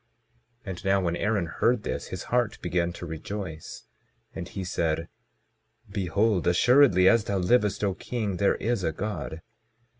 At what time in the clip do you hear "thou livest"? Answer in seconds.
7.25-7.83